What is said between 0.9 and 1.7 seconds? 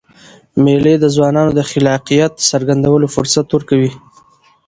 د ځوانانو د